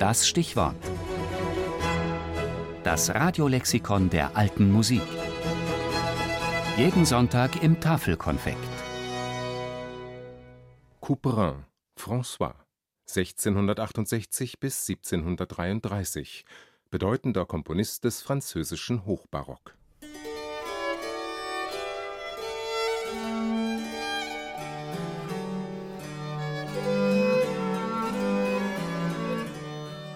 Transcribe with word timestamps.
Das 0.00 0.26
Stichwort. 0.26 0.76
Das 2.84 3.10
Radiolexikon 3.10 4.08
der 4.08 4.34
alten 4.34 4.72
Musik. 4.72 5.02
Jeden 6.78 7.04
Sonntag 7.04 7.62
im 7.62 7.78
Tafelkonfekt. 7.80 8.56
Couperin, 11.02 11.66
François, 11.98 12.54
1668 13.14 14.58
bis 14.58 14.88
1733, 14.88 16.46
bedeutender 16.88 17.44
Komponist 17.44 18.04
des 18.04 18.22
französischen 18.22 19.04
Hochbarock. 19.04 19.76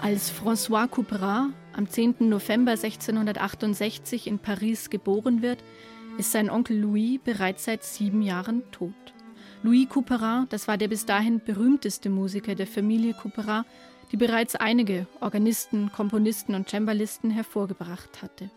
Als 0.05 0.31
François 0.31 0.87
Couperin 0.87 1.55
am 1.73 1.89
10. 1.89 2.29
November 2.29 2.73
1668 2.73 4.27
in 4.27 4.39
Paris 4.39 4.91
geboren 4.91 5.41
wird, 5.41 5.65
ist 6.19 6.31
sein 6.31 6.51
Onkel 6.51 6.79
Louis 6.79 7.21
bereits 7.25 7.65
seit 7.65 7.85
sieben 7.85 8.21
Jahren 8.21 8.71
tot. 8.71 8.93
Louis 9.63 9.89
Couperin, 9.89 10.45
das 10.51 10.69
war 10.69 10.77
der 10.77 10.89
bis 10.89 11.07
dahin 11.07 11.41
berühmteste 11.43 12.11
Musiker 12.11 12.55
der 12.55 12.67
Familie 12.67 13.15
Couperin, 13.15 13.65
die 14.13 14.19
bereits 14.19 14.55
einige 14.57 15.07
Organisten, 15.23 15.91
Komponisten 15.91 16.55
und 16.55 16.69
Cembalisten 16.69 17.31
hervorgebracht 17.31 18.21
hatte. 18.21 18.51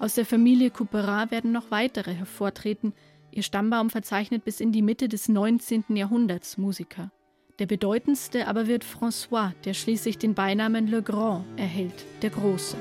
Aus 0.00 0.16
der 0.16 0.26
Familie 0.26 0.70
Couperin 0.70 1.30
werden 1.30 1.52
noch 1.52 1.70
weitere 1.70 2.12
hervortreten. 2.12 2.92
Ihr 3.30 3.44
Stammbaum 3.44 3.88
verzeichnet 3.88 4.44
bis 4.44 4.58
in 4.58 4.72
die 4.72 4.82
Mitte 4.82 5.08
des 5.08 5.28
19. 5.28 5.84
Jahrhunderts 5.94 6.58
Musiker. 6.58 7.12
Der 7.58 7.66
bedeutendste 7.66 8.48
aber 8.48 8.66
wird 8.66 8.84
François, 8.84 9.52
der 9.64 9.74
schließlich 9.74 10.16
den 10.16 10.34
Beinamen 10.34 10.86
Le 10.86 11.02
Grand 11.02 11.44
erhält, 11.58 12.06
der 12.22 12.30
Große. 12.30 12.76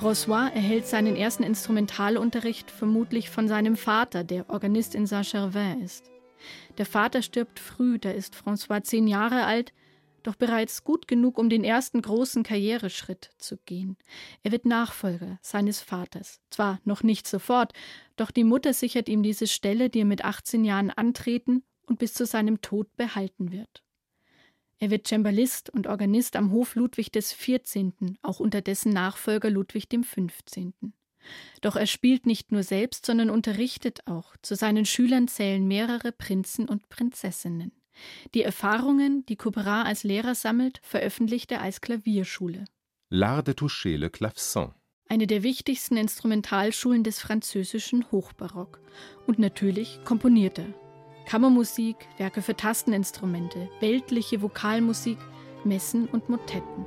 François 0.00 0.50
erhält 0.52 0.86
seinen 0.86 1.14
ersten 1.14 1.44
Instrumentalunterricht 1.44 2.70
vermutlich 2.70 3.30
von 3.30 3.48
seinem 3.48 3.76
Vater, 3.76 4.24
der 4.24 4.48
Organist 4.50 4.94
in 4.94 5.06
Saint-Gervais 5.06 5.76
ist. 5.84 6.10
Der 6.78 6.86
Vater 6.86 7.22
stirbt 7.22 7.60
früh, 7.60 7.98
da 7.98 8.10
ist 8.10 8.34
François 8.34 8.82
zehn 8.82 9.06
Jahre 9.06 9.44
alt, 9.44 9.72
doch 10.26 10.36
bereits 10.36 10.84
gut 10.84 11.08
genug, 11.08 11.38
um 11.38 11.48
den 11.48 11.64
ersten 11.64 12.02
großen 12.02 12.42
Karriereschritt 12.42 13.30
zu 13.38 13.56
gehen. 13.58 13.96
Er 14.42 14.52
wird 14.52 14.64
Nachfolger 14.66 15.38
seines 15.42 15.80
Vaters. 15.80 16.40
Zwar 16.50 16.80
noch 16.84 17.02
nicht 17.02 17.26
sofort, 17.26 17.72
doch 18.16 18.30
die 18.30 18.44
Mutter 18.44 18.72
sichert 18.72 19.08
ihm 19.08 19.22
diese 19.22 19.46
Stelle, 19.46 19.90
die 19.90 20.00
er 20.00 20.04
mit 20.04 20.24
18 20.24 20.64
Jahren 20.64 20.90
antreten 20.90 21.62
und 21.86 21.98
bis 21.98 22.14
zu 22.14 22.26
seinem 22.26 22.60
Tod 22.60 22.96
behalten 22.96 23.52
wird. 23.52 23.82
Er 24.78 24.90
wird 24.90 25.06
Cembalist 25.06 25.68
und 25.68 25.86
Organist 25.86 26.36
am 26.36 26.52
Hof 26.52 26.74
Ludwig 26.74 27.12
des 27.12 27.32
14., 27.32 28.18
auch 28.22 28.40
unter 28.40 28.62
dessen 28.62 28.92
Nachfolger 28.92 29.50
Ludwig 29.50 29.88
dem 29.88 30.04
15. 30.04 30.72
Doch 31.60 31.76
er 31.76 31.86
spielt 31.86 32.24
nicht 32.24 32.50
nur 32.50 32.62
selbst, 32.62 33.04
sondern 33.04 33.28
unterrichtet 33.28 34.06
auch. 34.06 34.36
Zu 34.40 34.56
seinen 34.56 34.86
Schülern 34.86 35.28
zählen 35.28 35.66
mehrere 35.66 36.12
Prinzen 36.12 36.66
und 36.66 36.88
Prinzessinnen. 36.88 37.72
Die 38.34 38.42
Erfahrungen, 38.42 39.24
die 39.26 39.36
Couperin 39.36 39.86
als 39.86 40.02
Lehrer 40.04 40.34
sammelt, 40.34 40.80
veröffentlicht 40.82 41.52
er 41.52 41.62
als 41.62 41.80
Klavierschule. 41.80 42.64
L'Art 43.10 43.46
de 43.46 43.54
toucher 43.54 43.98
le 43.98 44.10
clavecin. 44.10 44.72
Eine 45.08 45.26
der 45.26 45.42
wichtigsten 45.42 45.96
Instrumentalschulen 45.96 47.02
des 47.02 47.18
französischen 47.18 48.10
Hochbarock. 48.12 48.80
Und 49.26 49.40
natürlich 49.40 49.98
komponiert 50.04 50.58
er. 50.58 50.72
Kammermusik, 51.26 51.96
Werke 52.16 52.42
für 52.42 52.56
Tasteninstrumente, 52.56 53.68
weltliche 53.80 54.42
Vokalmusik, 54.42 55.18
Messen 55.64 56.06
und 56.06 56.28
Motetten. 56.28 56.86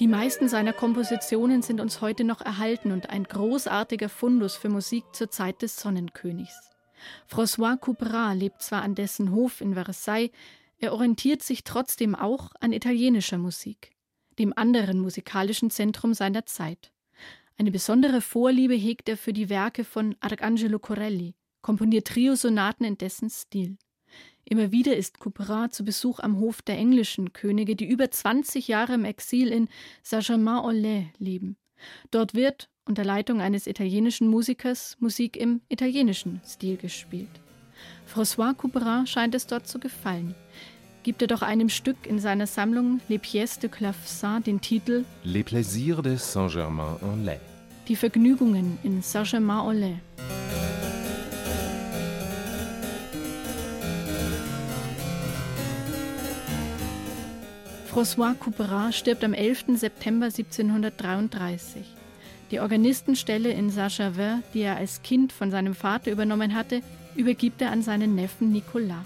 Die 0.00 0.08
meisten 0.08 0.48
seiner 0.48 0.72
Kompositionen 0.72 1.60
sind 1.60 1.78
uns 1.78 2.00
heute 2.00 2.24
noch 2.24 2.40
erhalten 2.40 2.90
und 2.90 3.10
ein 3.10 3.24
großartiger 3.24 4.08
Fundus 4.08 4.56
für 4.56 4.70
Musik 4.70 5.04
zur 5.12 5.30
Zeit 5.30 5.60
des 5.60 5.76
Sonnenkönigs. 5.76 6.70
François 7.30 7.76
Couperin 7.76 8.38
lebt 8.38 8.62
zwar 8.62 8.80
an 8.80 8.94
dessen 8.94 9.30
Hof 9.30 9.60
in 9.60 9.74
Versailles, 9.74 10.30
er 10.78 10.94
orientiert 10.94 11.42
sich 11.42 11.64
trotzdem 11.64 12.14
auch 12.14 12.52
an 12.60 12.72
italienischer 12.72 13.36
Musik, 13.36 13.90
dem 14.38 14.56
anderen 14.56 15.00
musikalischen 15.00 15.68
Zentrum 15.68 16.14
seiner 16.14 16.46
Zeit. 16.46 16.92
Eine 17.58 17.70
besondere 17.70 18.22
Vorliebe 18.22 18.74
hegt 18.74 19.06
er 19.10 19.18
für 19.18 19.34
die 19.34 19.50
Werke 19.50 19.84
von 19.84 20.16
Arcangelo 20.20 20.78
Corelli, 20.78 21.34
komponiert 21.60 22.06
Trio-Sonaten 22.06 22.84
in 22.84 22.96
dessen 22.96 23.28
Stil. 23.28 23.76
Immer 24.50 24.72
wieder 24.72 24.96
ist 24.96 25.20
Couperin 25.20 25.70
zu 25.70 25.84
Besuch 25.84 26.18
am 26.18 26.40
Hof 26.40 26.60
der 26.60 26.76
englischen 26.76 27.32
Könige, 27.32 27.76
die 27.76 27.88
über 27.88 28.10
20 28.10 28.66
Jahre 28.66 28.94
im 28.94 29.04
Exil 29.04 29.46
in 29.46 29.68
Saint-Germain-en-Laye 30.02 31.06
leben. 31.18 31.56
Dort 32.10 32.34
wird, 32.34 32.68
unter 32.84 33.04
Leitung 33.04 33.40
eines 33.40 33.68
italienischen 33.68 34.26
Musikers, 34.26 34.96
Musik 34.98 35.36
im 35.36 35.60
italienischen 35.68 36.40
Stil 36.44 36.76
gespielt. 36.76 37.30
François 38.12 38.52
Couperin 38.52 39.06
scheint 39.06 39.36
es 39.36 39.46
dort 39.46 39.68
zu 39.68 39.78
gefallen. 39.78 40.34
Gibt 41.04 41.22
er 41.22 41.28
doch 41.28 41.42
einem 41.42 41.68
Stück 41.68 42.08
in 42.08 42.18
seiner 42.18 42.48
Sammlung 42.48 43.00
Les 43.08 43.20
Pièces 43.20 43.60
de 43.60 43.70
Clavecin 43.70 44.42
den 44.42 44.60
Titel 44.60 45.04
Les 45.22 45.44
Plaisirs 45.44 46.02
de 46.02 46.16
Saint-Germain-en-Laye. 46.16 47.40
Die 47.86 47.94
Vergnügungen 47.94 48.78
in 48.82 49.00
Saint-Germain-en-Laye. 49.00 50.00
François 57.90 58.34
Couperin 58.34 58.92
stirbt 58.92 59.24
am 59.24 59.34
11. 59.34 59.64
September 59.74 60.26
1733. 60.26 61.84
Die 62.52 62.60
Organistenstelle 62.60 63.50
in 63.50 63.68
Saint-Gervais, 63.68 64.42
die 64.54 64.60
er 64.60 64.76
als 64.76 65.02
Kind 65.02 65.32
von 65.32 65.50
seinem 65.50 65.74
Vater 65.74 66.12
übernommen 66.12 66.54
hatte, 66.54 66.82
übergibt 67.16 67.60
er 67.60 67.72
an 67.72 67.82
seinen 67.82 68.14
Neffen 68.14 68.52
Nicolas. 68.52 69.04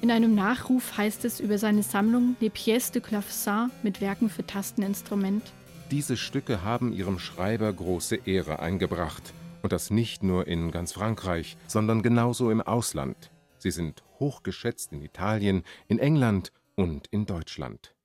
In 0.00 0.10
einem 0.10 0.34
Nachruf 0.34 0.96
heißt 0.96 1.26
es 1.26 1.38
über 1.38 1.58
seine 1.58 1.82
Sammlung 1.82 2.34
Les 2.40 2.50
Pièces 2.50 2.92
de 2.92 3.02
Clavecin 3.02 3.70
mit 3.82 4.00
Werken 4.00 4.30
für 4.30 4.46
Tasteninstrument. 4.46 5.42
Diese 5.90 6.16
Stücke 6.16 6.64
haben 6.64 6.94
ihrem 6.94 7.18
Schreiber 7.18 7.70
große 7.70 8.20
Ehre 8.24 8.60
eingebracht. 8.60 9.34
Und 9.60 9.72
das 9.72 9.90
nicht 9.90 10.22
nur 10.22 10.46
in 10.46 10.70
ganz 10.70 10.92
Frankreich, 10.92 11.58
sondern 11.66 12.00
genauso 12.00 12.50
im 12.50 12.62
Ausland. 12.62 13.30
Sie 13.58 13.70
sind 13.70 14.02
hochgeschätzt 14.18 14.94
in 14.94 15.02
Italien, 15.02 15.62
in 15.88 15.98
England 15.98 16.52
und 16.74 17.06
in 17.08 17.26
Deutschland. 17.26 17.97